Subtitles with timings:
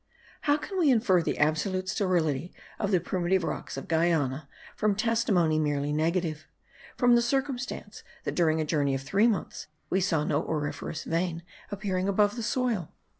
[0.49, 5.59] How can we infer the absolute sterility of the primitive rocks of Guiana from testimony
[5.59, 6.47] merely negative,
[6.97, 11.43] from the circumstance that during a journey of three months we saw no auriferous vein
[11.69, 12.91] appearing above the soil?